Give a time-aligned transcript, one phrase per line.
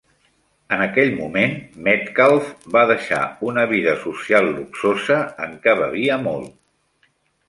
[0.75, 1.51] En aquell moment,
[1.87, 3.19] Metcalf va deixar
[3.49, 6.57] una vida social luxosa en què bevia molt.